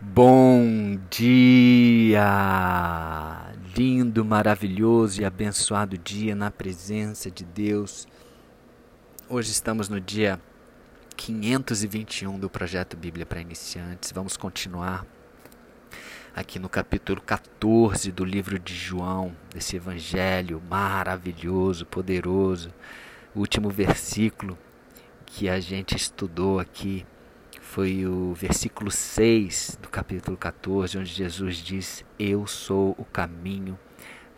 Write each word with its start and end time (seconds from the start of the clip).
Bom 0.00 0.96
dia! 1.10 2.22
Lindo, 3.76 4.24
maravilhoso 4.24 5.20
e 5.20 5.24
abençoado 5.24 5.98
dia 5.98 6.36
na 6.36 6.52
presença 6.52 7.28
de 7.28 7.44
Deus. 7.44 8.06
Hoje 9.28 9.50
estamos 9.50 9.88
no 9.88 10.00
dia 10.00 10.40
521 11.16 12.38
do 12.38 12.48
projeto 12.48 12.96
Bíblia 12.96 13.26
para 13.26 13.40
Iniciantes. 13.40 14.12
Vamos 14.12 14.36
continuar 14.36 15.04
aqui 16.32 16.60
no 16.60 16.68
capítulo 16.68 17.20
14 17.20 18.12
do 18.12 18.24
livro 18.24 18.56
de 18.56 18.76
João, 18.76 19.34
desse 19.52 19.74
evangelho 19.74 20.62
maravilhoso, 20.70 21.84
poderoso. 21.84 22.72
O 23.34 23.40
último 23.40 23.68
versículo 23.68 24.56
que 25.26 25.48
a 25.48 25.58
gente 25.58 25.96
estudou 25.96 26.60
aqui 26.60 27.04
foi 27.68 28.06
o 28.06 28.32
versículo 28.32 28.90
6 28.90 29.78
do 29.82 29.90
capítulo 29.90 30.38
14, 30.38 30.96
onde 30.96 31.12
Jesus 31.12 31.58
diz: 31.58 32.02
Eu 32.18 32.46
sou 32.46 32.94
o 32.98 33.04
caminho, 33.04 33.78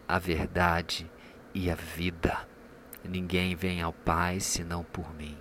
a 0.07 0.19
verdade 0.19 1.09
e 1.55 1.71
a 1.71 1.77
vida. 1.77 2.37
Ninguém 3.09 3.55
vem 3.55 3.81
ao 3.81 3.93
Pai 3.93 4.41
senão 4.41 4.83
por 4.83 5.15
mim. 5.15 5.39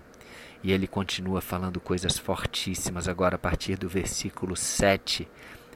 E 0.64 0.72
ele 0.72 0.86
continua 0.86 1.42
falando 1.42 1.80
coisas 1.80 2.20
fortíssimas. 2.20 3.08
Agora, 3.08 3.38
a 3.38 3.40
partir 3.40 3.76
do 3.76 3.90
versículo 3.90 4.56
7, 4.56 5.28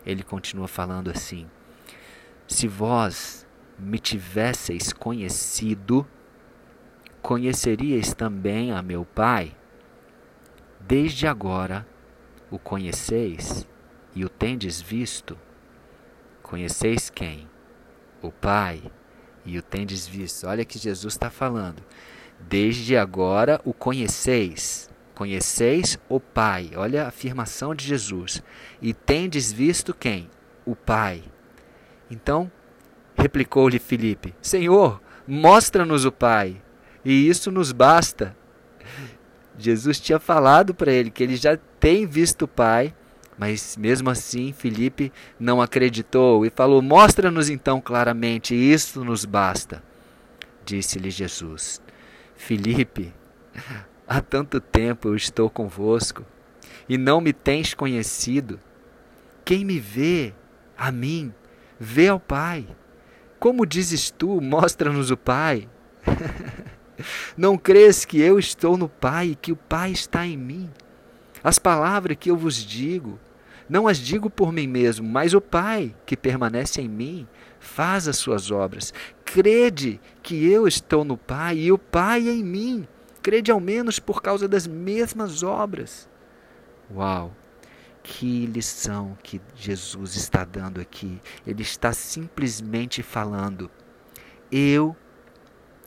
ele 0.05 0.22
continua 0.22 0.67
falando 0.67 1.09
assim: 1.09 1.50
Se 2.48 2.67
vós 2.67 3.45
me 3.77 3.98
tivesseis 3.98 4.94
conhecido, 4.94 6.08
conheceríeis 7.23 8.14
também 8.14 8.72
a 8.72 8.84
meu 8.84 9.03
Pai. 9.03 9.58
Desde 10.80 11.25
agora 11.25 11.91
o 12.53 12.59
conheceis 12.59 13.67
e 14.13 14.23
o 14.23 14.30
tendes 14.30 14.80
visto? 14.80 15.35
Conheceis 16.44 17.09
quem? 17.09 17.49
O 18.22 18.31
Pai 18.31 18.80
e 19.44 19.58
o 19.58 19.61
tendes 19.64 20.05
visto. 20.05 20.45
Olha 20.45 20.63
que 20.63 20.78
Jesus 20.78 21.16
está 21.16 21.31
falando. 21.31 21.83
Desde 22.39 22.95
agora 22.95 23.59
o 23.66 23.73
conheceis. 23.73 24.88
Conheceis 25.16 25.97
o 26.08 26.19
Pai. 26.19 26.69
Olha 26.75 27.05
a 27.05 27.08
afirmação 27.08 27.73
de 27.73 27.88
Jesus. 27.88 28.44
E 28.80 28.94
tendes 28.94 29.52
visto 29.52 29.91
quem? 29.91 30.30
O 30.63 30.75
Pai. 30.75 31.23
Então, 32.08 32.52
replicou-lhe 33.16 33.80
Filipe: 33.80 34.35
Senhor, 34.39 35.02
mostra-nos 35.28 36.06
o 36.06 36.11
Pai, 36.11 36.61
e 37.03 37.28
isso 37.28 37.50
nos 37.52 37.72
basta. 37.72 38.38
Jesus 39.58 40.00
tinha 40.00 40.20
falado 40.20 40.73
para 40.73 40.92
ele 40.92 41.09
que 41.09 41.23
ele 41.23 41.36
já 41.36 41.58
tem 41.80 42.06
visto 42.06 42.44
o 42.44 42.48
Pai, 42.48 42.94
mas 43.38 43.78
mesmo 43.78 44.09
assim 44.09 44.52
Felipe 44.52 45.12
não 45.40 45.62
acreditou 45.62 46.46
e 46.46 46.50
falou: 46.50 46.82
Mostra-nos 46.82 47.50
então 47.50 47.80
claramente, 47.80 48.56
isso 48.56 49.04
nos 49.04 49.26
basta. 49.26 49.84
Disse-lhe 50.66 51.09
Jesus: 51.09 51.81
Felipe, 52.36 53.14
há 54.08 54.22
tanto 54.22 54.59
tempo 54.59 55.09
eu 55.09 55.16
estou 55.16 55.50
convosco 55.50 56.26
e 56.88 56.98
não 56.98 57.22
me 57.22 57.34
tens 57.34 57.74
conhecido. 57.74 58.59
Quem 59.46 59.66
me 59.66 59.80
vê, 59.80 60.34
a 60.78 60.92
mim, 60.92 61.34
vê 61.80 62.08
ao 62.08 62.20
Pai. 62.20 62.66
Como 63.40 63.66
dizes 63.66 64.09
tu, 64.09 64.40
mostra-nos 64.42 65.12
o 65.12 65.18
Pai? 65.18 65.68
Não 67.36 67.58
crês 67.58 68.05
que 68.05 68.22
eu 68.22 68.38
estou 68.38 68.77
no 68.77 68.88
Pai 68.88 69.30
e 69.30 69.36
que 69.36 69.52
o 69.52 69.55
Pai 69.55 69.91
está 69.91 70.25
em 70.25 70.38
mim? 70.38 70.69
As 71.44 71.59
palavras 71.59 72.17
que 72.19 72.31
eu 72.31 72.38
vos 72.38 72.55
digo, 72.55 73.19
não 73.67 73.88
as 73.88 73.97
digo 73.97 74.30
por 74.30 74.52
mim 74.52 74.67
mesmo, 74.67 75.08
mas 75.08 75.33
o 75.33 75.41
Pai 75.41 75.95
que 76.05 76.16
permanece 76.16 76.81
em 76.81 76.88
mim 76.88 77.27
faz 77.59 78.08
as 78.08 78.17
suas 78.17 78.52
obras. 78.52 78.94
Crede 79.25 80.00
que 80.22 80.50
eu 80.50 80.67
estou 80.67 81.03
no 81.03 81.17
Pai 81.17 81.58
e 81.58 81.72
o 81.72 81.78
Pai 81.78 82.28
em 82.29 82.44
mim. 82.44 82.88
Crede 83.22 83.51
ao 83.51 83.59
menos 83.59 84.00
por 84.00 84.22
causa 84.22 84.47
das 84.47 84.68
mesmas 84.68 85.44
obras. 85.44 86.09
Uau! 86.94 87.34
Que 88.03 88.45
lição 88.47 89.18
que 89.23 89.41
Jesus 89.56 90.18
está 90.18 90.44
dando 90.44 90.81
aqui. 90.81 91.22
Ele 91.47 91.62
está 91.62 91.94
simplesmente 91.94 93.01
falando: 93.01 93.72
Eu 94.51 94.94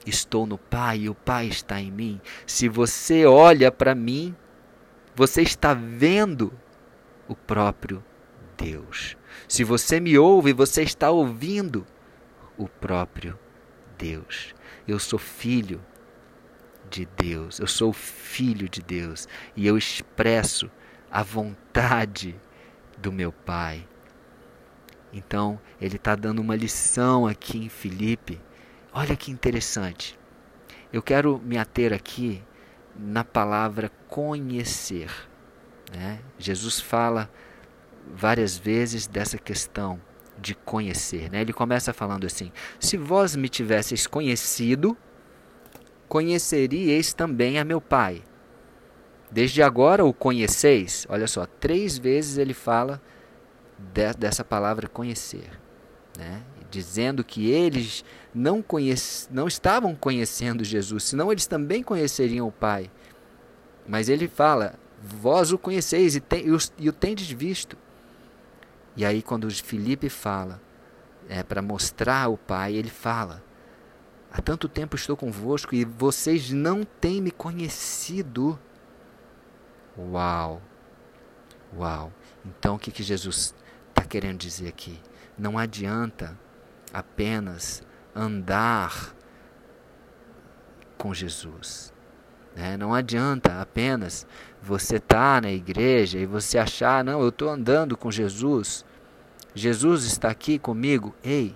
estou 0.09 0.45
no 0.45 0.57
Pai 0.57 0.99
e 0.99 1.09
o 1.09 1.15
Pai 1.15 1.47
está 1.47 1.79
em 1.79 1.91
mim. 1.91 2.21
Se 2.45 2.69
você 2.69 3.25
olha 3.25 3.71
para 3.71 3.93
mim, 3.93 4.35
você 5.15 5.41
está 5.41 5.73
vendo 5.73 6.53
o 7.27 7.35
próprio 7.35 8.03
Deus. 8.57 9.17
Se 9.47 9.63
você 9.63 9.99
me 9.99 10.17
ouve, 10.17 10.53
você 10.53 10.83
está 10.83 11.09
ouvindo 11.09 11.85
o 12.57 12.67
próprio 12.67 13.37
Deus. 13.97 14.53
Eu 14.87 14.99
sou 14.99 15.19
filho 15.19 15.81
de 16.89 17.05
Deus, 17.17 17.59
eu 17.59 17.67
sou 17.67 17.91
filho 17.91 18.69
de 18.69 18.81
Deus 18.81 19.27
e 19.55 19.67
eu 19.67 19.77
expresso 19.77 20.71
a 21.11 21.21
vontade 21.21 22.35
do 22.97 23.11
meu 23.11 23.31
Pai. 23.31 23.87
Então, 25.11 25.59
ele 25.79 25.95
está 25.95 26.15
dando 26.15 26.39
uma 26.39 26.55
lição 26.55 27.25
aqui 27.25 27.57
em 27.57 27.69
Filipe 27.69 28.39
Olha 28.97 29.15
que 29.15 29.29
interessante. 29.29 30.17
Eu 30.91 31.03
quero 31.03 31.37
me 31.45 31.55
ater 31.55 31.93
aqui 31.93 32.43
na 32.97 33.23
palavra 33.23 33.91
conhecer. 34.07 35.11
Né? 35.95 36.19
Jesus 36.39 36.79
fala 36.79 37.29
várias 38.11 38.57
vezes 38.57 39.05
dessa 39.05 39.37
questão 39.37 40.01
de 40.39 40.55
conhecer. 40.55 41.29
Né? 41.29 41.41
Ele 41.41 41.53
começa 41.53 41.93
falando 41.93 42.25
assim: 42.25 42.51
Se 42.79 42.97
vós 42.97 43.35
me 43.35 43.47
tivesseis 43.47 44.07
conhecido, 44.07 44.97
conheceríeis 46.07 47.13
também 47.13 47.59
a 47.59 47.63
meu 47.63 47.79
Pai. 47.79 48.23
Desde 49.29 49.61
agora 49.61 50.03
o 50.03 50.11
conheceis. 50.11 51.05
Olha 51.07 51.27
só, 51.27 51.45
três 51.45 51.99
vezes 51.99 52.39
ele 52.39 52.55
fala 52.55 52.99
de, 53.77 54.11
dessa 54.13 54.43
palavra 54.43 54.87
conhecer. 54.87 55.51
Né? 56.17 56.41
Dizendo 56.69 57.23
que 57.23 57.49
eles 57.49 58.03
não, 58.33 58.61
conhece, 58.61 59.27
não 59.31 59.47
estavam 59.47 59.95
conhecendo 59.95 60.63
Jesus, 60.63 61.03
senão 61.03 61.31
eles 61.31 61.47
também 61.47 61.81
conheceriam 61.81 62.47
o 62.47 62.51
Pai. 62.51 62.89
Mas 63.87 64.09
ele 64.09 64.27
fala: 64.27 64.75
Vós 65.01 65.51
o 65.51 65.57
conheceis 65.57 66.15
e, 66.15 66.23
e, 66.43 66.51
o, 66.51 66.57
e 66.77 66.89
o 66.89 66.93
tendes 66.93 67.29
visto. 67.29 67.77
E 68.95 69.05
aí, 69.05 69.21
quando 69.21 69.49
Felipe 69.51 70.09
fala 70.09 70.61
é, 71.29 71.43
para 71.43 71.61
mostrar 71.61 72.29
o 72.29 72.37
Pai, 72.37 72.73
ele 72.73 72.89
fala: 72.89 73.43
Há 74.31 74.41
tanto 74.41 74.67
tempo 74.67 74.95
estou 74.95 75.15
convosco 75.15 75.73
e 75.73 75.85
vocês 75.85 76.51
não 76.51 76.83
têm 76.83 77.21
me 77.21 77.31
conhecido. 77.31 78.59
Uau! 79.97 80.61
Uau! 81.75 82.13
Então, 82.45 82.75
o 82.75 82.79
que, 82.79 82.91
que 82.91 83.03
Jesus 83.03 83.55
está 83.89 84.03
querendo 84.03 84.37
dizer 84.37 84.67
aqui? 84.67 84.99
Não 85.37 85.57
adianta 85.57 86.37
apenas 86.93 87.83
andar 88.15 89.15
com 90.97 91.13
Jesus. 91.13 91.93
Né? 92.55 92.75
Não 92.75 92.93
adianta 92.93 93.61
apenas 93.61 94.25
você 94.61 94.95
estar 94.95 95.35
tá 95.35 95.41
na 95.41 95.51
igreja 95.51 96.17
e 96.17 96.25
você 96.25 96.57
achar, 96.57 97.03
não, 97.03 97.21
eu 97.21 97.29
estou 97.29 97.49
andando 97.49 97.95
com 97.95 98.09
Jesus, 98.09 98.83
Jesus 99.53 100.05
está 100.05 100.29
aqui 100.29 100.57
comigo. 100.57 101.15
Ei, 101.23 101.55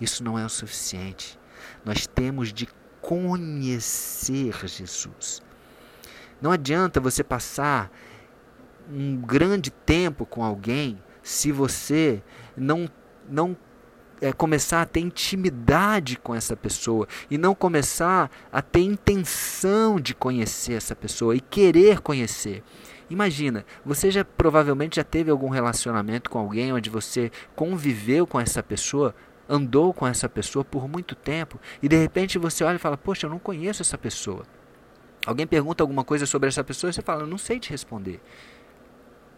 isso 0.00 0.22
não 0.22 0.38
é 0.38 0.44
o 0.44 0.50
suficiente. 0.50 1.38
Nós 1.84 2.06
temos 2.06 2.52
de 2.52 2.68
conhecer 3.00 4.66
Jesus. 4.66 5.42
Não 6.40 6.50
adianta 6.50 7.00
você 7.00 7.22
passar 7.22 7.90
um 8.90 9.16
grande 9.16 9.70
tempo 9.70 10.26
com 10.26 10.44
alguém 10.44 11.02
se 11.22 11.50
você 11.50 12.22
não, 12.56 12.88
não 13.28 13.56
é, 14.24 14.32
começar 14.32 14.80
a 14.80 14.86
ter 14.86 15.00
intimidade 15.00 16.16
com 16.16 16.34
essa 16.34 16.56
pessoa 16.56 17.06
e 17.30 17.36
não 17.36 17.54
começar 17.54 18.30
a 18.50 18.62
ter 18.62 18.80
intenção 18.80 20.00
de 20.00 20.14
conhecer 20.14 20.72
essa 20.72 20.96
pessoa 20.96 21.36
e 21.36 21.40
querer 21.40 22.00
conhecer. 22.00 22.62
Imagina, 23.10 23.66
você 23.84 24.10
já 24.10 24.24
provavelmente 24.24 24.96
já 24.96 25.04
teve 25.04 25.30
algum 25.30 25.50
relacionamento 25.50 26.30
com 26.30 26.38
alguém 26.38 26.72
onde 26.72 26.88
você 26.88 27.30
conviveu 27.54 28.26
com 28.26 28.40
essa 28.40 28.62
pessoa, 28.62 29.14
andou 29.46 29.92
com 29.92 30.06
essa 30.06 30.26
pessoa 30.26 30.64
por 30.64 30.88
muito 30.88 31.14
tempo 31.14 31.60
e 31.82 31.88
de 31.88 31.96
repente 31.96 32.38
você 32.38 32.64
olha 32.64 32.76
e 32.76 32.78
fala: 32.78 32.96
Poxa, 32.96 33.26
eu 33.26 33.30
não 33.30 33.38
conheço 33.38 33.82
essa 33.82 33.98
pessoa. 33.98 34.46
Alguém 35.26 35.46
pergunta 35.46 35.82
alguma 35.82 36.02
coisa 36.02 36.24
sobre 36.24 36.48
essa 36.48 36.64
pessoa 36.64 36.88
e 36.88 36.94
você 36.94 37.02
fala: 37.02 37.24
Eu 37.24 37.26
não 37.26 37.36
sei 37.36 37.60
te 37.60 37.68
responder. 37.68 38.22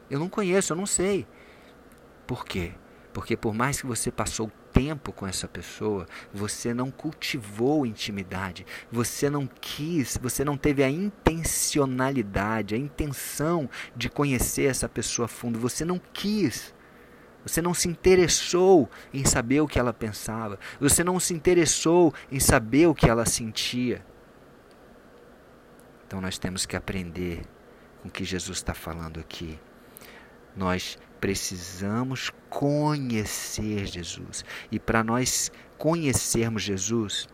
Eu 0.08 0.20
não 0.20 0.28
conheço, 0.28 0.72
eu 0.72 0.76
não 0.76 0.86
sei. 0.86 1.26
Por 2.24 2.44
quê? 2.44 2.72
Porque 3.16 3.34
por 3.34 3.54
mais 3.54 3.80
que 3.80 3.86
você 3.86 4.10
passou 4.10 4.52
tempo 4.74 5.10
com 5.10 5.26
essa 5.26 5.48
pessoa, 5.48 6.06
você 6.34 6.74
não 6.74 6.90
cultivou 6.90 7.86
intimidade, 7.86 8.66
você 8.92 9.30
não 9.30 9.46
quis, 9.46 10.18
você 10.20 10.44
não 10.44 10.54
teve 10.54 10.84
a 10.84 10.90
intencionalidade, 10.90 12.74
a 12.74 12.78
intenção 12.78 13.70
de 13.96 14.10
conhecer 14.10 14.64
essa 14.64 14.86
pessoa 14.86 15.24
a 15.24 15.28
fundo, 15.28 15.58
você 15.58 15.82
não 15.82 15.98
quis. 16.12 16.74
Você 17.42 17.62
não 17.62 17.72
se 17.72 17.88
interessou 17.88 18.86
em 19.14 19.24
saber 19.24 19.62
o 19.62 19.66
que 19.66 19.78
ela 19.78 19.94
pensava. 19.94 20.58
Você 20.78 21.02
não 21.02 21.18
se 21.18 21.32
interessou 21.32 22.12
em 22.30 22.38
saber 22.38 22.86
o 22.86 22.94
que 22.94 23.08
ela 23.08 23.24
sentia. 23.24 24.04
Então 26.06 26.20
nós 26.20 26.36
temos 26.36 26.66
que 26.66 26.76
aprender 26.76 27.46
com 28.02 28.08
o 28.08 28.12
que 28.12 28.24
Jesus 28.24 28.58
está 28.58 28.74
falando 28.74 29.18
aqui. 29.18 29.58
Nós 30.54 30.98
precisamos 31.20 32.30
conhecer 32.48 33.86
Jesus. 33.86 34.44
E 34.70 34.78
para 34.78 35.02
nós 35.02 35.50
conhecermos 35.78 36.62
Jesus, 36.62 37.28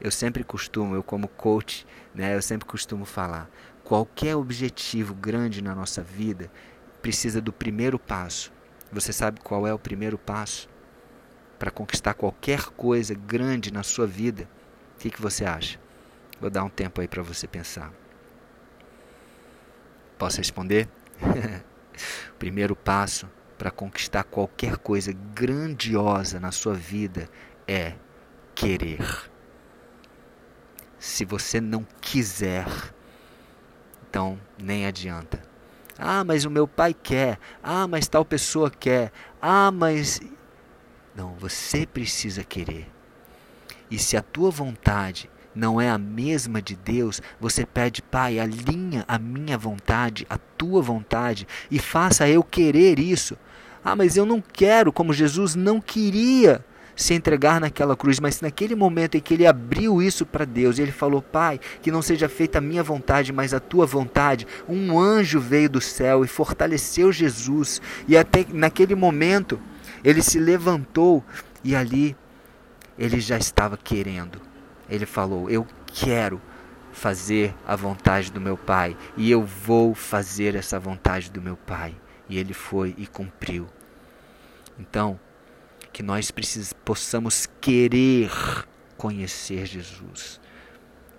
eu 0.00 0.10
sempre 0.10 0.44
costumo, 0.44 0.94
eu 0.94 1.02
como 1.02 1.28
coach, 1.28 1.86
né, 2.14 2.34
eu 2.34 2.42
sempre 2.42 2.66
costumo 2.66 3.04
falar, 3.04 3.50
qualquer 3.84 4.36
objetivo 4.36 5.14
grande 5.14 5.62
na 5.62 5.74
nossa 5.74 6.02
vida 6.02 6.50
precisa 7.02 7.40
do 7.40 7.52
primeiro 7.52 7.98
passo. 7.98 8.52
Você 8.92 9.12
sabe 9.12 9.40
qual 9.40 9.66
é 9.66 9.74
o 9.74 9.78
primeiro 9.78 10.16
passo 10.16 10.68
para 11.58 11.70
conquistar 11.70 12.14
qualquer 12.14 12.66
coisa 12.70 13.14
grande 13.14 13.72
na 13.72 13.82
sua 13.82 14.06
vida? 14.06 14.48
O 14.96 15.00
que, 15.00 15.10
que 15.10 15.20
você 15.20 15.44
acha? 15.44 15.78
Vou 16.40 16.48
dar 16.48 16.64
um 16.64 16.70
tempo 16.70 17.00
aí 17.00 17.08
para 17.08 17.22
você 17.22 17.46
pensar. 17.46 17.92
Posso 20.16 20.38
responder? 20.38 20.88
o 22.30 22.34
primeiro 22.34 22.74
passo 22.76 23.28
para 23.56 23.70
conquistar 23.70 24.24
qualquer 24.24 24.76
coisa 24.76 25.12
grandiosa 25.34 26.38
na 26.38 26.52
sua 26.52 26.74
vida 26.74 27.28
é 27.66 27.94
querer. 28.54 29.30
Se 30.98 31.24
você 31.24 31.60
não 31.60 31.86
quiser, 32.00 32.66
então 34.08 34.38
nem 34.56 34.86
adianta. 34.86 35.42
Ah, 35.98 36.22
mas 36.22 36.44
o 36.44 36.50
meu 36.50 36.68
pai 36.68 36.94
quer. 36.94 37.38
Ah, 37.62 37.88
mas 37.88 38.06
tal 38.06 38.24
pessoa 38.24 38.70
quer. 38.70 39.12
Ah, 39.42 39.70
mas. 39.72 40.20
Não, 41.14 41.34
você 41.34 41.84
precisa 41.84 42.44
querer. 42.44 42.88
E 43.90 43.98
se 43.98 44.16
a 44.16 44.22
tua 44.22 44.50
vontade 44.50 45.28
não 45.54 45.80
é 45.80 45.88
a 45.90 45.98
mesma 45.98 46.62
de 46.62 46.76
Deus, 46.76 47.20
você 47.40 47.66
pede, 47.66 48.02
Pai, 48.02 48.38
alinha 48.38 49.04
a 49.08 49.18
minha 49.18 49.58
vontade, 49.58 50.26
a 50.28 50.38
tua 50.38 50.80
vontade, 50.80 51.46
e 51.70 51.78
faça 51.78 52.28
eu 52.28 52.42
querer 52.42 52.98
isso. 52.98 53.36
Ah, 53.84 53.96
mas 53.96 54.16
eu 54.16 54.26
não 54.26 54.40
quero, 54.40 54.92
como 54.92 55.12
Jesus 55.12 55.54
não 55.54 55.80
queria 55.80 56.64
se 56.98 57.14
entregar 57.14 57.60
naquela 57.60 57.96
cruz, 57.96 58.18
mas 58.18 58.40
naquele 58.40 58.74
momento 58.74 59.16
em 59.16 59.20
que 59.20 59.34
ele 59.34 59.46
abriu 59.46 60.02
isso 60.02 60.26
para 60.26 60.44
Deus, 60.44 60.78
ele 60.78 60.90
falou: 60.90 61.22
Pai, 61.22 61.60
que 61.80 61.92
não 61.92 62.02
seja 62.02 62.28
feita 62.28 62.58
a 62.58 62.60
minha 62.60 62.82
vontade, 62.82 63.32
mas 63.32 63.54
a 63.54 63.60
tua 63.60 63.86
vontade. 63.86 64.46
Um 64.68 64.98
anjo 64.98 65.38
veio 65.38 65.70
do 65.70 65.80
céu 65.80 66.24
e 66.24 66.28
fortaleceu 66.28 67.12
Jesus, 67.12 67.80
e 68.08 68.16
até 68.16 68.44
naquele 68.52 68.96
momento 68.96 69.60
ele 70.02 70.22
se 70.22 70.38
levantou 70.40 71.24
e 71.62 71.74
ali 71.74 72.16
ele 72.98 73.20
já 73.20 73.38
estava 73.38 73.76
querendo. 73.76 74.47
Ele 74.88 75.06
falou: 75.06 75.50
Eu 75.50 75.66
quero 75.86 76.40
fazer 76.92 77.54
a 77.66 77.76
vontade 77.76 78.32
do 78.32 78.40
meu 78.40 78.56
Pai 78.56 78.96
e 79.16 79.30
eu 79.30 79.42
vou 79.44 79.94
fazer 79.94 80.54
essa 80.54 80.78
vontade 80.78 81.30
do 81.30 81.40
meu 81.40 81.56
Pai. 81.56 81.94
E 82.28 82.38
ele 82.38 82.52
foi 82.52 82.94
e 82.98 83.06
cumpriu. 83.06 83.66
Então, 84.78 85.18
que 85.92 86.02
nós 86.02 86.30
precis, 86.30 86.72
possamos 86.72 87.48
querer 87.60 88.30
conhecer 88.96 89.66
Jesus. 89.66 90.40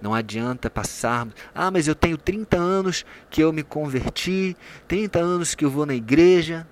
Não 0.01 0.13
adianta 0.13 0.69
passarmos, 0.69 1.33
ah, 1.53 1.69
mas 1.69 1.87
eu 1.87 1.95
tenho 1.95 2.17
30 2.17 2.57
anos 2.57 3.05
que 3.29 3.41
eu 3.41 3.51
me 3.51 3.63
converti, 3.63 4.55
30 4.87 5.19
anos 5.19 5.55
que 5.55 5.65
eu 5.65 5.69
vou 5.69 5.85
na 5.85 5.93
igreja. 5.93 6.65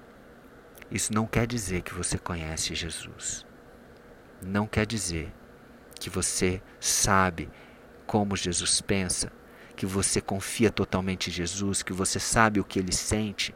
Isso 0.89 1.13
não 1.13 1.25
quer 1.25 1.45
dizer 1.45 1.81
que 1.81 1.93
você 1.93 2.17
conhece 2.17 2.73
Jesus. 2.73 3.45
Não 4.41 4.65
quer 4.65 4.85
dizer 4.85 5.33
que 5.97 6.09
você 6.09 6.61
sabe 6.79 7.49
como 8.05 8.35
Jesus 8.35 8.81
pensa, 8.81 9.31
que 9.75 9.85
você 9.85 10.21
confia 10.21 10.71
totalmente 10.71 11.29
em 11.29 11.33
Jesus, 11.33 11.83
que 11.83 11.93
você 11.93 12.19
sabe 12.19 12.59
o 12.59 12.63
que 12.63 12.79
ele 12.79 12.93
sente. 12.93 13.53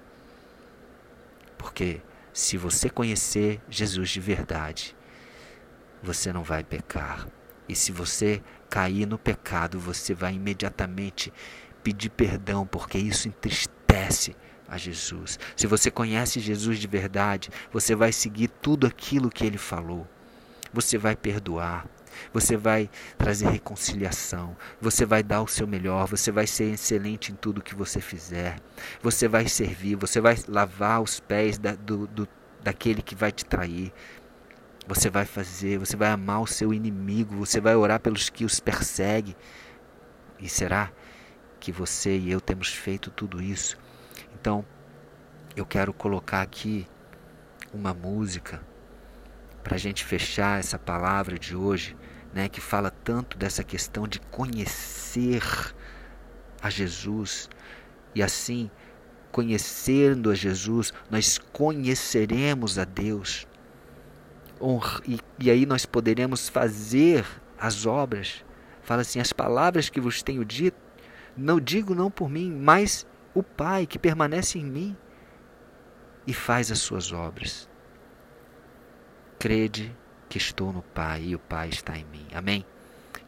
Porque 1.58 2.02
se 2.34 2.58
você 2.58 2.90
conhecer 2.90 3.62
Jesus 3.70 4.10
de 4.10 4.20
verdade, 4.20 4.96
você 6.02 6.32
não 6.32 6.44
vai 6.44 6.64
pecar. 6.64 7.28
E 7.68 7.76
se 7.76 7.92
você 7.92 8.42
cair 8.70 9.06
no 9.06 9.18
pecado, 9.18 9.80
você 9.80 10.14
vai 10.14 10.34
imediatamente 10.34 11.32
pedir 11.84 12.10
perdão, 12.10 12.66
porque 12.66 12.98
isso 12.98 13.28
entristece 13.28 14.36
a 14.68 14.78
Jesus. 14.78 15.40
Se 15.56 15.68
você 15.68 15.92
conhece 15.92 16.40
Jesus 16.40 16.80
de 16.80 16.88
verdade, 16.88 17.50
você 17.72 17.96
vai 17.96 18.12
seguir 18.12 18.48
tudo 18.48 18.88
aquilo 18.88 19.30
que 19.30 19.46
ele 19.46 19.58
falou. 19.58 20.08
Você 20.74 20.98
vai 20.98 21.16
perdoar, 21.16 21.86
você 22.34 22.58
vai 22.58 22.90
trazer 23.18 23.48
reconciliação, 23.48 24.56
você 24.80 25.06
vai 25.06 25.24
dar 25.24 25.42
o 25.42 25.48
seu 25.48 25.68
melhor, 25.68 26.08
você 26.08 26.32
vai 26.32 26.48
ser 26.48 26.74
excelente 26.74 27.32
em 27.32 27.36
tudo 27.36 27.62
que 27.62 27.76
você 27.76 28.00
fizer, 28.00 28.58
você 29.02 29.28
vai 29.28 29.48
servir, 29.48 29.96
você 29.96 30.22
vai 30.22 30.36
lavar 30.48 31.02
os 31.02 31.20
pés 31.20 31.58
da, 31.58 31.74
do, 31.74 32.08
do, 32.08 32.28
daquele 32.62 33.02
que 33.02 33.16
vai 33.16 33.32
te 33.32 33.46
trair. 33.46 33.94
Você 34.88 35.10
vai 35.10 35.26
fazer, 35.26 35.78
você 35.78 35.96
vai 35.96 36.10
amar 36.10 36.42
o 36.42 36.48
seu 36.48 36.74
inimigo, 36.74 37.36
você 37.36 37.62
vai 37.62 37.76
orar 37.76 38.00
pelos 38.00 38.30
que 38.30 38.44
os 38.44 38.60
perseguem. 38.60 39.36
E 40.40 40.50
será 40.50 40.92
que 41.60 41.72
você 41.72 42.18
e 42.18 42.32
eu 42.32 42.42
temos 42.42 42.74
feito 42.74 43.12
tudo 43.12 43.42
isso? 43.42 43.78
Então, 44.34 44.66
eu 45.56 45.66
quero 45.66 45.94
colocar 45.94 46.42
aqui 46.42 46.88
uma 47.74 47.94
música 47.94 48.62
para 49.64 49.76
a 49.76 49.78
gente 49.78 50.04
fechar 50.04 50.60
essa 50.60 50.80
palavra 50.80 51.38
de 51.38 51.56
hoje, 51.56 51.96
né, 52.34 52.48
que 52.48 52.62
fala 52.62 52.90
tanto 52.90 53.38
dessa 53.38 53.64
questão 53.64 54.08
de 54.08 54.20
conhecer 54.20 55.44
a 56.62 56.70
Jesus 56.70 57.50
e 58.14 58.22
assim, 58.22 58.70
conhecendo 59.32 60.30
a 60.30 60.36
Jesus, 60.36 60.94
nós 61.10 61.38
conheceremos 61.38 62.78
a 62.78 62.86
Deus. 62.86 63.48
E, 65.08 65.20
e 65.40 65.50
aí 65.50 65.66
nós 65.66 65.86
poderemos 65.86 66.48
fazer 66.48 67.26
as 67.58 67.86
obras. 67.86 68.46
Fala 68.82 69.02
assim: 69.02 69.20
as 69.20 69.34
palavras 69.34 69.90
que 69.90 70.00
vos 70.00 70.22
tenho 70.22 70.46
dito, 70.46 70.78
não 71.36 71.60
digo 71.60 71.96
não 71.96 72.12
por 72.12 72.30
mim, 72.30 72.52
mas 72.52 73.08
o 73.34 73.42
Pai 73.42 73.88
que 73.88 73.98
permanece 73.98 74.60
em 74.60 74.66
mim 74.66 74.98
e 76.28 76.34
faz 76.34 76.72
as 76.72 76.80
suas 76.80 77.12
obras. 77.12 77.68
Crede 79.40 79.96
que 80.32 80.38
estou 80.38 80.72
no 80.72 80.82
Pai 80.82 81.24
e 81.26 81.36
o 81.36 81.40
Pai 81.40 81.68
está 81.68 81.98
em 81.98 82.06
mim. 82.06 82.26
Amém? 82.34 82.66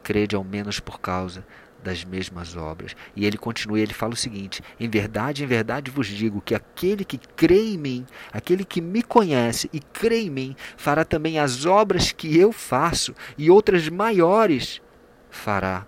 Crede 0.02 0.38
ao 0.38 0.44
menos 0.44 0.80
por 0.80 1.02
causa 1.02 1.46
das 1.84 2.06
mesmas 2.06 2.56
obras. 2.56 2.96
E 3.14 3.26
ele 3.26 3.38
continua, 3.38 3.78
ele 3.78 3.94
fala 3.94 4.14
o 4.14 4.16
seguinte: 4.16 4.64
Em 4.80 4.88
verdade, 4.88 5.44
em 5.44 5.46
verdade 5.46 5.92
vos 5.92 6.08
digo 6.08 6.40
que 6.40 6.56
aquele 6.56 7.04
que 7.04 7.18
crê 7.18 7.74
em 7.74 7.78
mim, 7.78 8.06
aquele 8.32 8.64
que 8.64 8.80
me 8.80 9.04
conhece 9.04 9.70
e 9.74 9.82
crê 9.82 10.22
em 10.22 10.30
mim, 10.30 10.56
fará 10.78 11.04
também 11.04 11.40
as 11.40 11.66
obras 11.66 12.14
que 12.14 12.38
eu 12.38 12.54
faço 12.54 13.14
e 13.38 13.52
outras 13.52 13.90
maiores 13.90 14.82
fará. 15.30 15.86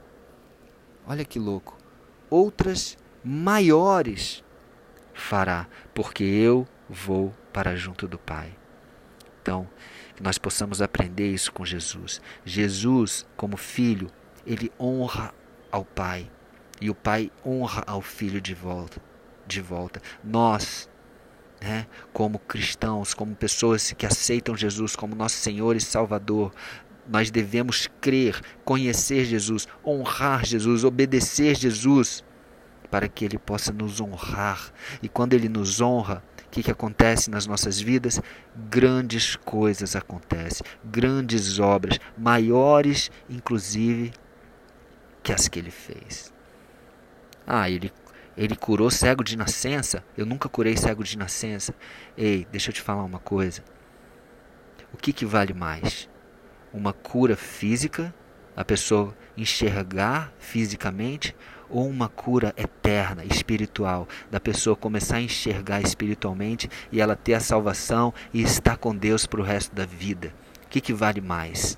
Olha 1.08 1.24
que 1.24 1.40
louco. 1.40 1.78
Outras 2.30 2.98
maiores 3.24 4.44
fará, 5.14 5.66
porque 5.94 6.26
eu 6.26 6.68
vou 6.90 7.34
para 7.54 7.74
junto 7.74 8.06
do 8.06 8.18
Pai. 8.18 8.52
Então, 9.42 9.66
que 10.16 10.24
nós 10.24 10.38
possamos 10.38 10.82
aprender 10.82 11.32
isso 11.32 11.52
com 11.52 11.66
Jesus. 11.66 12.22
Jesus, 12.46 13.26
como 13.36 13.58
filho, 13.58 14.10
ele 14.46 14.72
honra 14.80 15.34
ao 15.72 15.84
Pai 15.84 16.30
e 16.80 16.90
o 16.90 16.96
Pai 16.96 17.32
honra 17.46 17.84
ao 17.88 18.02
Filho 18.02 18.42
de 18.42 18.54
volta. 18.54 19.02
De 19.48 19.62
volta. 19.62 20.02
Nós, 20.24 20.90
né, 21.62 21.88
como 22.12 22.40
cristãos, 22.40 23.14
como 23.14 23.36
pessoas 23.36 23.94
que 23.94 24.06
aceitam 24.06 24.58
Jesus 24.58 24.96
como 24.96 25.16
nosso 25.16 25.36
Senhor 25.36 25.76
e 25.76 25.82
Salvador, 25.82 26.54
nós 27.08 27.30
devemos 27.30 27.88
crer, 28.02 28.42
conhecer 28.64 29.26
Jesus, 29.26 29.68
honrar 29.86 30.44
Jesus, 30.44 30.84
obedecer 30.84 31.56
Jesus, 31.56 32.24
para 32.90 33.08
que 33.08 33.24
Ele 33.24 33.38
possa 33.38 33.72
nos 33.72 34.02
honrar. 34.02 34.72
E 35.02 35.08
quando 35.08 35.34
Ele 35.34 35.48
nos 35.48 35.80
honra, 35.82 36.24
que, 36.50 36.64
que 36.64 36.72
acontece 36.72 37.30
nas 37.30 37.46
nossas 37.46 37.80
vidas? 37.80 38.22
Grandes 38.70 39.36
coisas 39.36 39.96
acontecem, 39.96 40.66
grandes 40.84 41.60
obras, 41.60 42.00
maiores 42.18 43.12
inclusive 43.30 44.14
que 45.22 45.34
as 45.34 45.48
que 45.48 45.60
ele 45.60 45.72
fez. 45.72 46.34
Ah, 47.46 47.70
ele, 47.70 47.92
ele 48.38 48.56
curou 48.56 48.90
cego 48.90 49.24
de 49.24 49.36
nascença? 49.36 50.04
Eu 50.18 50.26
nunca 50.26 50.48
curei 50.48 50.78
cego 50.78 51.04
de 51.04 51.18
nascença. 51.18 51.74
Ei, 52.18 52.48
deixa 52.52 52.70
eu 52.70 52.74
te 52.74 52.82
falar 52.82 53.04
uma 53.04 53.20
coisa. 53.20 53.64
O 54.94 54.98
que, 54.98 55.12
que 55.12 55.26
vale 55.26 55.54
mais? 55.54 56.10
Uma 56.72 56.94
cura 56.94 57.36
física, 57.36 58.14
a 58.56 58.64
pessoa 58.64 59.16
enxergar 59.36 60.32
fisicamente, 60.40 61.36
ou 61.70 61.88
uma 61.88 62.08
cura 62.10 62.54
eterna, 62.58 63.24
espiritual, 63.24 64.08
da 64.30 64.40
pessoa 64.40 64.76
começar 64.76 65.18
a 65.18 65.22
enxergar 65.22 65.82
espiritualmente 65.82 66.70
e 66.92 67.02
ela 67.02 67.16
ter 67.16 67.34
a 67.34 67.40
salvação 67.40 68.14
e 68.34 68.42
estar 68.42 68.78
com 68.78 68.96
Deus 68.96 69.26
para 69.26 69.42
o 69.42 69.44
resto 69.44 69.76
da 69.76 69.86
vida. 69.86 70.34
O 70.66 70.68
que, 70.70 70.82
que 70.82 70.94
vale 70.94 71.22
mais? 71.22 71.78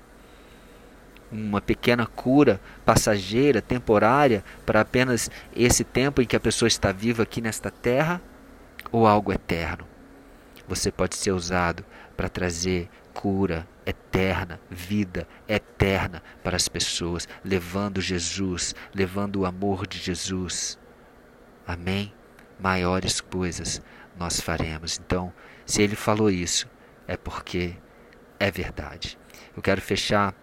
Uma 1.30 1.60
pequena 1.60 2.06
cura 2.06 2.60
passageira, 2.84 3.60
temporária, 3.60 4.42
para 4.64 4.80
apenas 4.80 5.30
esse 5.54 5.84
tempo 5.84 6.22
em 6.22 6.26
que 6.26 6.36
a 6.36 6.40
pessoa 6.40 6.66
está 6.66 6.90
viva 6.90 7.22
aqui 7.22 7.40
nesta 7.40 7.70
terra? 7.70 8.20
Ou 8.90 9.06
algo 9.06 9.32
eterno? 9.32 9.86
Você 10.66 10.90
pode 10.90 11.16
ser 11.16 11.32
usado 11.32 11.84
para 12.16 12.28
trazer 12.28 12.88
cura 13.12 13.66
eterna, 13.88 14.60
vida 14.70 15.26
eterna 15.48 16.22
para 16.44 16.56
as 16.56 16.68
pessoas, 16.68 17.26
levando 17.42 18.02
Jesus, 18.02 18.74
levando 18.94 19.36
o 19.36 19.46
amor 19.46 19.86
de 19.86 19.98
Jesus. 19.98 20.78
Amém? 21.66 22.12
Maiores 22.60 23.20
coisas 23.20 23.80
nós 24.18 24.40
faremos. 24.40 25.00
Então, 25.02 25.32
se 25.64 25.80
ele 25.80 25.96
falou 25.96 26.30
isso, 26.30 26.68
é 27.06 27.16
porque 27.16 27.74
é 28.38 28.50
verdade. 28.50 29.18
Eu 29.56 29.62
quero 29.62 29.80
fechar 29.80 30.34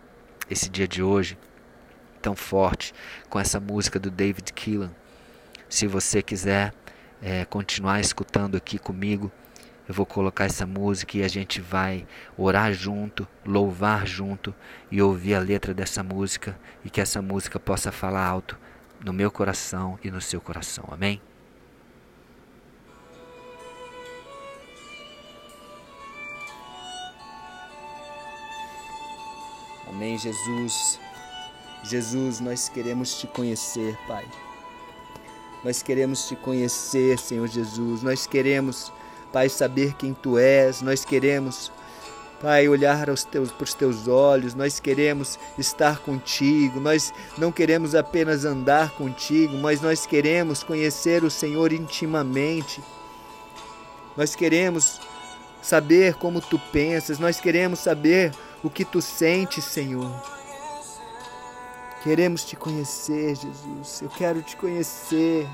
esse 0.49 0.67
dia 0.67 0.87
de 0.87 1.03
hoje 1.03 1.37
tão 2.21 2.35
forte 2.35 2.93
com 3.29 3.39
essa 3.39 3.59
música 3.59 3.99
do 3.99 4.09
David 4.09 4.51
Keelan. 4.53 4.91
Se 5.69 5.85
você 5.85 6.23
quiser 6.23 6.73
é, 7.21 7.45
continuar 7.45 7.99
escutando 7.99 8.57
aqui 8.57 8.79
comigo, 8.79 9.31
eu 9.87 9.93
vou 9.93 10.05
colocar 10.05 10.45
essa 10.45 10.65
música 10.65 11.17
e 11.17 11.23
a 11.23 11.27
gente 11.27 11.61
vai 11.61 12.07
orar 12.37 12.73
junto, 12.73 13.27
louvar 13.45 14.07
junto 14.07 14.53
e 14.89 15.01
ouvir 15.01 15.35
a 15.35 15.39
letra 15.39 15.73
dessa 15.73 16.01
música 16.01 16.57
e 16.83 16.89
que 16.89 16.99
essa 16.99 17.21
música 17.21 17.59
possa 17.59 17.91
falar 17.91 18.25
alto 18.25 18.57
no 19.03 19.13
meu 19.13 19.29
coração 19.29 19.99
e 20.03 20.09
no 20.09 20.19
seu 20.19 20.41
coração. 20.41 20.85
Amém? 20.91 21.21
Amém, 29.87 30.17
Jesus. 30.17 30.99
Jesus, 31.83 32.39
nós 32.39 32.67
queremos 32.67 33.19
te 33.19 33.27
conhecer, 33.27 33.95
Pai. 34.07 34.25
Nós 35.63 35.81
queremos 35.83 36.27
te 36.27 36.35
conhecer, 36.35 37.17
Senhor 37.19 37.47
Jesus. 37.47 38.01
Nós 38.01 38.25
queremos 38.25 38.91
Pai, 39.31 39.49
saber 39.49 39.93
quem 39.93 40.13
Tu 40.13 40.37
és, 40.37 40.81
nós 40.81 41.03
queremos, 41.03 41.71
Pai, 42.41 42.67
olhar 42.67 43.09
aos 43.09 43.23
teus, 43.23 43.51
para 43.51 43.63
os 43.63 43.73
Teus 43.73 44.07
olhos, 44.07 44.53
nós 44.55 44.79
queremos 44.79 45.39
estar 45.57 45.99
contigo, 45.99 46.79
nós 46.79 47.13
não 47.37 47.51
queremos 47.51 47.95
apenas 47.95 48.45
andar 48.45 48.91
contigo, 48.91 49.57
mas 49.57 49.81
nós 49.81 50.05
queremos 50.05 50.63
conhecer 50.63 51.23
o 51.23 51.31
Senhor 51.31 51.73
intimamente. 51.73 52.81
Nós 54.15 54.35
queremos 54.35 55.01
saber 55.61 56.15
como 56.15 56.39
Tu 56.39 56.59
pensas, 56.71 57.19
nós 57.19 57.39
queremos 57.39 57.79
saber 57.79 58.31
o 58.63 58.69
que 58.69 58.85
Tu 58.85 59.01
sentes, 59.01 59.63
Senhor. 59.65 60.11
Queremos 62.03 62.45
te 62.45 62.55
conhecer, 62.55 63.35
Jesus. 63.35 64.01
Eu 64.01 64.09
quero 64.09 64.41
te 64.43 64.55
conhecer 64.55 65.47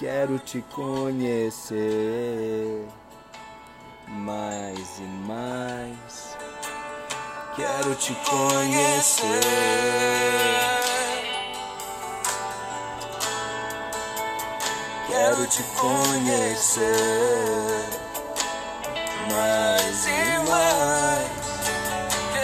quero 0.00 0.38
te 0.38 0.62
conhecer 0.74 1.76
mais 4.08 4.98
e 4.98 5.02
mais. 5.28 6.38
Quero 7.54 7.94
te 7.96 8.14
conhecer. 8.14 9.40
Quero 15.06 15.46
te 15.48 15.62
conhecer 15.62 16.86
mais 19.30 20.06
e 20.06 20.38
mais. 20.48 21.30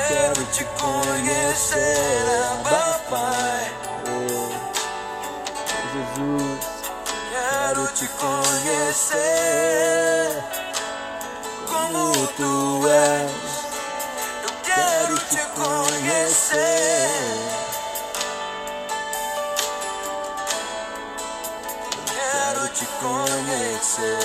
Quero 0.09 0.45
te 0.53 0.65
conhecer, 0.79 1.81
papai. 2.65 3.86
Te 7.97 8.07
conhecer 8.09 9.15
como 11.67 12.13
tu 12.37 12.87
és. 12.89 13.33
Eu 14.43 14.51
quero 14.63 15.19
te 15.31 15.41
conhecer. 15.55 17.09
quero 22.05 22.69
te 22.69 22.87
conhecer 23.01 24.19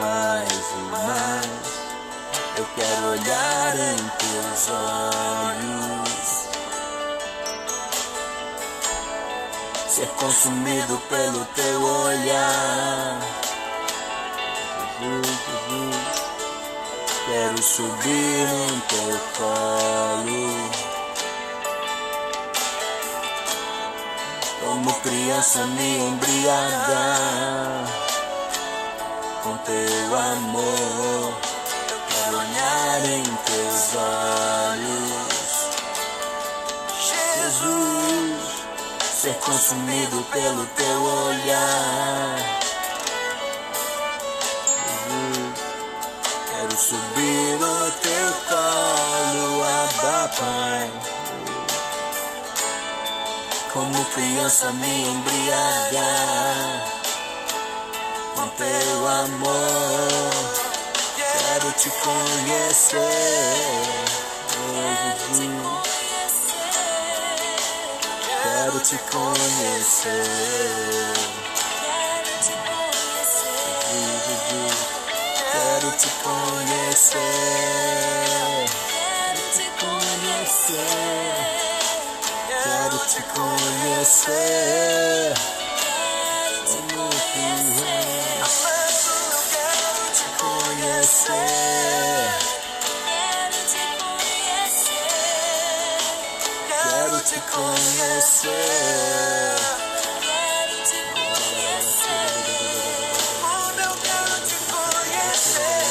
mais 0.00 0.70
e 0.70 0.82
mais. 0.90 1.68
Eu 2.56 2.66
quero 2.74 3.06
olhar 3.10 3.76
em 3.76 3.96
teus 3.96 4.70
olhos. 4.70 5.23
Consumido 10.24 10.96
pelo 11.10 11.44
teu 11.54 11.82
olhar. 11.82 13.20
Jesus, 14.98 15.26
Jesus, 15.26 15.96
quero 17.26 17.62
subir 17.62 18.48
no 18.48 18.80
teu 18.88 19.20
colo. 19.36 20.48
Como 24.60 24.94
criança 25.00 25.66
me 25.66 26.08
embriagar 26.08 27.84
com 29.42 29.56
teu 29.58 30.16
amor. 30.16 31.34
Quero 32.08 32.38
olhar 32.38 33.04
em 33.04 33.22
teus 33.22 33.94
olhos. 33.94 35.24
ser 36.98 38.03
consumido 39.44 40.22
pelo 40.32 40.66
teu 40.66 41.02
olhar. 41.02 42.36
Jesus, 44.88 45.60
quero 46.50 46.76
subir 46.76 47.58
no 47.60 47.90
teu 47.90 48.32
colo, 48.48 49.62
Abba 49.64 50.28
Pai. 50.38 50.90
Como 53.72 54.04
criança 54.06 54.72
me 54.72 55.08
embriagar 55.08 56.92
com 58.34 58.48
teu 58.48 59.08
amor. 59.08 60.54
Quero 61.16 61.72
te 61.72 61.90
conhecer, 61.90 63.00
oh 64.58 65.34
Jesus 65.34 65.73
te 68.84 68.98
conhecer. 69.10 70.24
Quero 75.52 75.90
te 75.96 76.12
conhecer. 76.22 77.24
Quero 78.62 79.10
te 79.56 79.66
conhecer. 79.80 80.84
Quero 82.64 82.98
te 82.98 83.22
conhecer. 83.32 85.34
Quero 89.50 90.04
te 90.12 90.24
conhecer. 90.38 91.63
Te 97.34 97.40
conhecer. 97.50 98.50
Como 103.40 103.80
eu 103.80 103.94
quero 104.02 104.34
te 104.46 104.56
conhecer. 104.70 105.84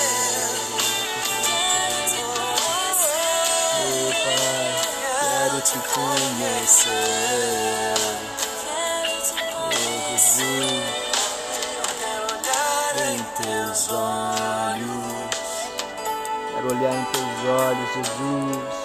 Quero 5.19 5.59
te 5.61 5.77
conhecer. 5.93 6.93
Oh 9.55 9.71
Jesus, 10.11 10.83
quero 11.99 12.25
olhar 12.31 12.93
em 13.11 13.21
teus 13.43 13.81
olhos. 13.89 15.27
Quero 16.53 16.67
olhar 16.69 16.93
em 16.93 17.05
teus 17.11 17.39
olhos, 17.49 17.89
Jesus 17.95 18.82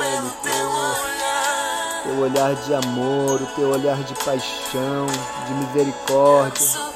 pelo 0.00 0.30
teu 0.42 0.70
olhar, 0.70 2.02
teu 2.04 2.18
olhar 2.20 2.54
de 2.54 2.74
amor, 2.74 3.42
o 3.42 3.46
teu 3.54 3.68
olhar 3.70 3.96
de 4.02 4.14
paixão, 4.24 5.06
de 5.46 5.52
misericórdia. 5.54 6.90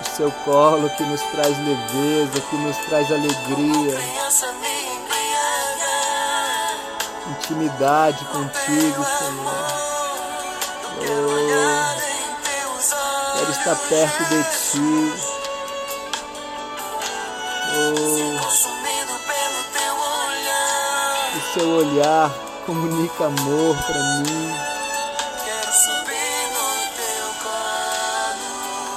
O 0.00 0.16
seu 0.16 0.30
colo 0.44 0.90
que 0.90 1.02
nos 1.04 1.22
traz 1.22 1.56
leveza, 1.58 2.40
que 2.50 2.56
nos 2.56 2.76
traz 2.76 3.10
alegria. 3.10 3.98
intimidade 7.40 8.24
contigo, 8.26 9.04
Senhor. 9.04 9.80
Oh, 11.02 11.40
quero 13.38 13.50
estar 13.50 13.76
perto 13.88 14.24
de 14.24 14.42
ti. 14.44 15.39
Seu 21.54 21.68
olhar 21.68 22.30
comunica 22.64 23.24
amor 23.24 23.76
para 23.76 24.02
mim. 24.18 24.54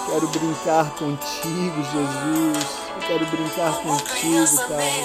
Quero 0.08 0.28
brincar 0.28 0.90
contigo, 0.92 1.84
Jesus. 1.84 2.68
Eu 2.96 3.08
quero 3.08 3.26
brincar 3.26 3.74
contigo, 3.82 4.68
Pai. 4.68 5.04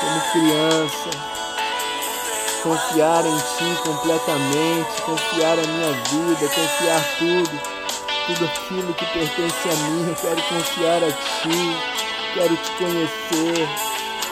Como 0.00 0.20
criança 0.32 1.34
confiar 2.62 3.26
em 3.26 3.36
Ti 3.36 3.82
completamente, 3.82 5.02
confiar 5.02 5.58
a 5.58 5.66
minha 5.66 5.92
vida, 5.92 6.48
confiar 6.48 7.18
tudo, 7.18 7.60
tudo 8.26 8.44
aquilo 8.44 8.94
que 8.94 9.04
pertence 9.06 9.68
a 9.68 9.74
mim. 9.88 10.08
Eu 10.08 10.14
quero 10.14 10.42
confiar 10.42 11.02
a 11.02 11.10
Ti, 11.10 11.76
quero 12.34 12.56
Te 12.56 12.70
conhecer 12.78 13.68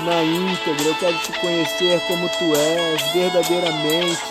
na 0.01 0.23
íntegra, 0.23 0.87
eu 0.87 0.95
quero 0.97 1.19
Te 1.19 1.33
conhecer 1.41 2.01
como 2.09 2.29
Tu 2.29 2.55
és, 2.57 3.13
verdadeiramente, 3.13 4.23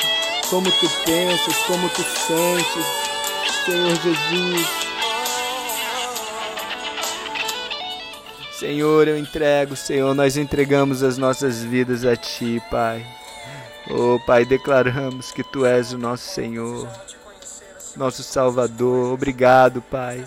como 0.50 0.70
Tu 0.72 0.90
pensas, 1.06 1.56
como 1.68 1.90
Tu 1.90 2.04
sentes, 2.04 2.86
Senhor 3.66 3.96
Jesus. 4.02 4.68
Senhor, 8.60 9.08
eu 9.08 9.18
entrego, 9.18 9.76
Senhor, 9.76 10.14
nós 10.14 10.38
entregamos 10.38 11.02
as 11.02 11.18
nossas 11.18 11.64
vidas 11.64 12.06
a 12.06 12.16
Ti, 12.16 12.62
Pai. 12.70 13.04
Oh 13.90 14.20
Pai, 14.26 14.46
declaramos 14.46 15.32
que 15.32 15.44
Tu 15.44 15.66
és 15.66 15.94
o 15.94 15.98
nosso 15.98 16.30
Senhor, 16.30 16.88
nosso 17.96 18.24
Salvador. 18.24 19.14
Obrigado, 19.14 19.82
Pai. 19.82 20.24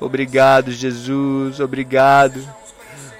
Obrigado, 0.00 0.70
Jesus. 0.70 1.60
Obrigado. 1.60 2.40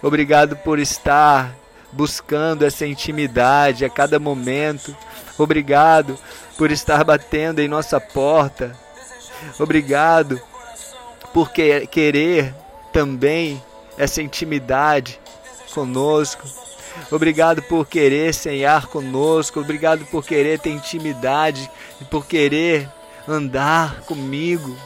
Obrigado 0.02 0.56
por 0.56 0.78
estar 0.78 1.54
buscando 1.92 2.64
essa 2.64 2.86
intimidade 2.86 3.84
a 3.84 3.90
cada 3.90 4.18
momento. 4.18 4.96
Obrigado 5.36 6.18
por 6.56 6.70
estar 6.70 7.02
batendo 7.04 7.60
em 7.60 7.68
nossa 7.68 8.00
porta. 8.00 8.76
Obrigado 9.58 10.40
por 11.32 11.50
querer 11.50 12.54
também 12.92 13.62
essa 13.96 14.22
intimidade 14.22 15.20
conosco. 15.72 16.46
Obrigado 17.10 17.62
por 17.62 17.86
querer 17.86 18.34
senhar 18.34 18.86
conosco. 18.86 19.60
Obrigado 19.60 20.04
por 20.06 20.24
querer 20.24 20.58
ter 20.58 20.70
intimidade 20.70 21.70
e 22.00 22.04
por 22.04 22.26
querer 22.26 22.88
andar 23.26 24.00
comigo. 24.02 24.76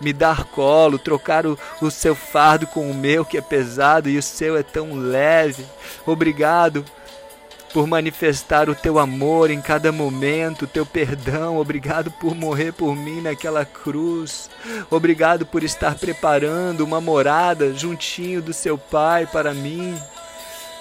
Me 0.00 0.12
dar 0.12 0.44
colo, 0.44 0.98
trocar 0.98 1.46
o, 1.46 1.58
o 1.80 1.90
seu 1.90 2.14
fardo 2.14 2.66
com 2.66 2.90
o 2.90 2.94
meu 2.94 3.24
que 3.24 3.38
é 3.38 3.40
pesado 3.40 4.08
e 4.08 4.18
o 4.18 4.22
seu 4.22 4.56
é 4.56 4.62
tão 4.62 4.94
leve. 4.94 5.64
Obrigado 6.06 6.84
por 7.72 7.86
manifestar 7.86 8.68
o 8.68 8.74
teu 8.74 8.98
amor 8.98 9.50
em 9.50 9.60
cada 9.60 9.90
momento, 9.90 10.62
o 10.64 10.68
teu 10.68 10.86
perdão. 10.86 11.58
Obrigado 11.58 12.10
por 12.10 12.34
morrer 12.34 12.72
por 12.72 12.94
mim 12.94 13.20
naquela 13.20 13.64
cruz. 13.64 14.48
Obrigado 14.90 15.44
por 15.44 15.64
estar 15.64 15.96
preparando 15.96 16.82
uma 16.82 17.00
morada 17.00 17.74
juntinho 17.74 18.40
do 18.40 18.52
seu 18.52 18.78
Pai 18.78 19.26
para 19.26 19.52
mim 19.52 19.98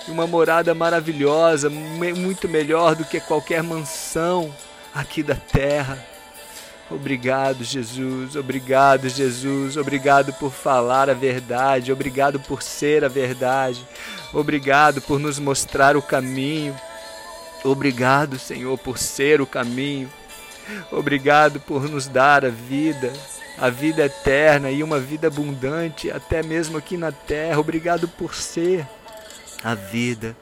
uma 0.08 0.28
morada 0.28 0.74
maravilhosa, 0.74 1.70
muito 1.70 2.48
melhor 2.50 2.96
do 2.96 3.06
que 3.06 3.20
qualquer 3.20 3.64
mansão 3.64 4.54
aqui 4.94 5.24
da 5.24 5.36
terra. 5.36 6.13
Obrigado, 6.94 7.64
Jesus. 7.64 8.36
Obrigado, 8.36 9.10
Jesus. 9.10 9.78
Obrigado 9.78 10.32
por 10.34 10.52
falar 10.52 11.10
a 11.10 11.14
verdade. 11.14 11.92
Obrigado 11.92 12.40
por 12.40 12.62
ser 12.62 13.04
a 13.04 13.08
verdade. 13.08 13.84
Obrigado 14.32 15.02
por 15.02 15.20
nos 15.20 15.40
mostrar 15.40 15.98
o 15.98 16.02
caminho. 16.02 16.76
Obrigado, 17.64 18.38
Senhor, 18.38 18.78
por 18.78 18.98
ser 18.98 19.42
o 19.42 19.48
caminho. 19.48 20.10
Obrigado 20.92 21.60
por 21.60 21.90
nos 21.90 22.08
dar 22.08 22.46
a 22.46 22.50
vida, 22.50 23.12
a 23.58 23.70
vida 23.70 24.06
eterna 24.06 24.70
e 24.70 24.84
uma 24.84 25.00
vida 25.00 25.28
abundante, 25.28 26.12
até 26.12 26.44
mesmo 26.44 26.78
aqui 26.78 26.96
na 26.96 27.12
terra. 27.12 27.60
Obrigado 27.60 28.08
por 28.08 28.36
ser 28.36 28.88
a 29.64 29.74
vida, 29.74 30.36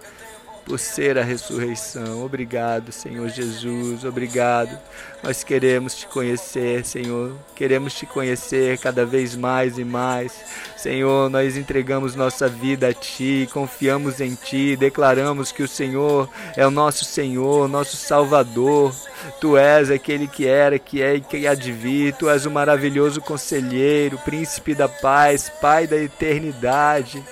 por 0.65 0.79
ser 0.79 1.17
a 1.17 1.23
ressurreição. 1.23 2.23
Obrigado, 2.23 2.91
Senhor 2.91 3.27
Jesus, 3.29 4.03
obrigado. 4.05 4.77
Nós 5.23 5.43
queremos 5.43 5.95
te 5.95 6.07
conhecer, 6.07 6.83
Senhor. 6.85 7.33
Queremos 7.55 7.93
te 7.93 8.05
conhecer 8.05 8.77
cada 8.79 9.05
vez 9.05 9.35
mais 9.35 9.77
e 9.77 9.83
mais. 9.83 10.33
Senhor, 10.75 11.29
nós 11.29 11.55
entregamos 11.55 12.15
nossa 12.15 12.47
vida 12.47 12.87
a 12.87 12.93
ti, 12.93 13.47
confiamos 13.53 14.19
em 14.19 14.33
ti, 14.33 14.75
declaramos 14.75 15.51
que 15.51 15.61
o 15.61 15.67
Senhor 15.67 16.27
é 16.55 16.65
o 16.65 16.71
nosso 16.71 17.05
Senhor, 17.05 17.67
nosso 17.67 17.97
Salvador. 17.97 18.95
Tu 19.39 19.55
és 19.57 19.91
aquele 19.91 20.27
que 20.27 20.47
era, 20.47 20.79
que 20.79 21.01
é 21.01 21.15
e 21.15 21.21
que 21.21 21.45
há 21.45 21.53
de 21.53 21.71
vir. 21.71 22.13
Tu 22.13 22.29
és 22.29 22.45
o 22.45 22.51
maravilhoso 22.51 23.21
conselheiro, 23.21 24.17
príncipe 24.19 24.73
da 24.73 24.89
paz, 24.89 25.51
pai 25.61 25.85
da 25.85 25.97
eternidade. 25.97 27.23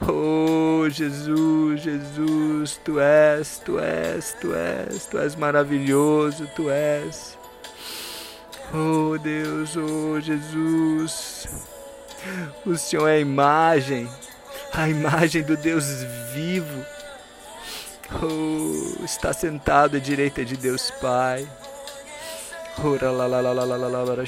Oh, 0.00 0.88
Jesus, 0.88 1.82
Jesus, 1.82 2.80
tu 2.84 2.98
és, 2.98 3.58
tu 3.64 3.78
és, 3.78 4.36
tu 4.40 4.54
és, 4.54 5.06
tu 5.06 5.18
és 5.18 5.36
maravilhoso, 5.36 6.48
tu 6.54 6.70
és. 6.70 7.36
Oh, 8.72 9.18
Deus, 9.18 9.76
oh, 9.76 10.20
Jesus. 10.20 11.48
O 12.66 12.76
Senhor 12.76 13.08
é 13.08 13.16
a 13.16 13.20
imagem, 13.20 14.08
a 14.72 14.88
imagem 14.88 15.42
do 15.42 15.56
Deus 15.56 15.84
vivo. 16.34 16.84
Oh, 18.22 19.04
está 19.04 19.32
sentado 19.32 19.96
à 19.96 20.00
direita 20.00 20.44
de 20.44 20.56
Deus 20.56 20.90
Pai. 21.00 21.46
Ora 22.82 23.10
lá 23.10 23.26
lá 23.26 23.40
lá 23.40 23.52
lá 23.52 23.64
lá 23.64 23.76
lá 23.76 23.88
lá 23.88 24.04
lá 24.04 24.24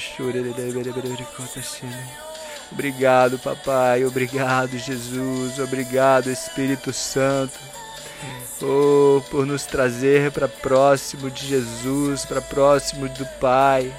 Obrigado, 2.71 3.37
papai. 3.37 4.05
Obrigado, 4.05 4.77
Jesus. 4.77 5.59
Obrigado, 5.59 6.29
Espírito 6.29 6.93
Santo. 6.93 7.59
Oh, 8.61 9.21
por 9.31 9.45
nos 9.45 9.65
trazer 9.65 10.31
para 10.31 10.47
próximo 10.47 11.29
de 11.29 11.47
Jesus, 11.47 12.25
para 12.25 12.41
próximo 12.41 13.09
do 13.09 13.25
Pai. 13.39 13.91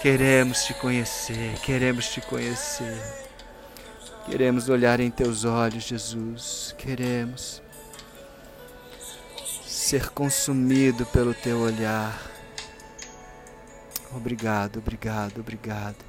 Queremos 0.00 0.64
te 0.64 0.74
conhecer, 0.74 1.54
queremos 1.60 2.08
te 2.08 2.20
conhecer. 2.20 2.96
Queremos 4.26 4.68
olhar 4.68 5.00
em 5.00 5.10
teus 5.10 5.44
olhos, 5.44 5.82
Jesus. 5.84 6.74
Queremos 6.78 7.60
ser 9.66 10.10
consumido 10.10 11.04
pelo 11.06 11.34
teu 11.34 11.58
olhar. 11.58 12.16
Obrigado, 14.14 14.78
obrigado, 14.78 15.40
obrigado. 15.40 16.07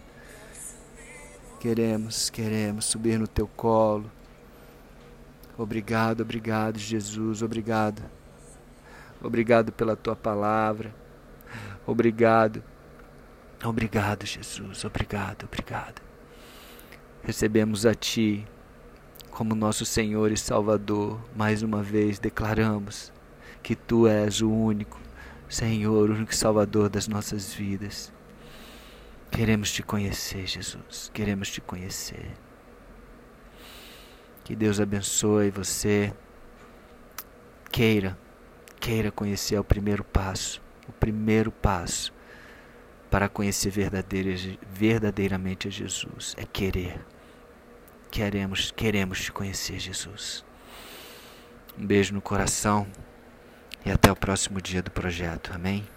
Queremos, 1.60 2.30
queremos 2.30 2.86
subir 2.86 3.20
no 3.20 3.28
teu 3.28 3.46
colo. 3.46 4.10
Obrigado, 5.58 6.22
obrigado, 6.22 6.80
Jesus, 6.80 7.42
obrigado. 7.42 8.02
Obrigado 9.22 9.72
pela 9.74 9.96
tua 9.96 10.16
palavra. 10.16 10.96
Obrigado. 11.86 12.64
Obrigado, 13.62 14.26
Jesus. 14.26 14.86
Obrigado, 14.86 15.44
obrigado. 15.44 16.02
Recebemos 17.22 17.86
a 17.86 17.94
ti 17.94 18.48
como 19.32 19.54
nosso 19.54 19.86
Senhor 19.86 20.32
e 20.32 20.38
Salvador. 20.38 21.20
Mais 21.36 21.62
uma 21.62 21.84
vez 21.84 22.20
declaramos 22.20 23.12
que 23.62 23.76
tu 23.76 24.08
és 24.08 24.42
o 24.42 24.50
único 24.50 24.98
Senhor, 25.50 26.10
o 26.10 26.14
único 26.14 26.34
Salvador 26.34 26.90
das 26.90 27.10
nossas 27.10 27.54
vidas. 27.54 28.14
Queremos 29.32 29.72
te 29.72 29.84
conhecer, 29.84 30.46
Jesus. 30.48 31.10
Queremos 31.14 31.50
te 31.50 31.62
conhecer. 31.62 32.32
Que 34.44 34.56
Deus 34.56 34.80
abençoe 34.80 35.52
você. 35.52 36.14
Queira, 37.72 38.18
queira 38.80 39.12
conhecer 39.12 39.56
é 39.56 39.60
o 39.60 39.64
primeiro 39.64 40.04
passo. 40.04 40.62
O 40.88 40.92
primeiro 40.92 41.52
passo 41.52 42.12
para 43.10 43.30
conhecer 43.30 43.72
verdadeiramente 43.72 45.68
a 45.68 45.72
Jesus 45.72 46.36
é 46.38 46.46
querer. 46.46 47.00
Queremos, 48.12 48.72
queremos 48.72 49.22
te 49.22 49.32
conhecer, 49.32 49.80
Jesus. 49.80 50.44
Um 51.78 51.86
beijo 51.86 52.14
no 52.14 52.22
coração 52.22 52.88
e 53.86 53.92
até 53.92 54.12
o 54.12 54.16
próximo 54.16 54.62
dia 54.62 54.82
do 54.82 54.92
projeto. 54.92 55.52
Amém? 55.54 55.88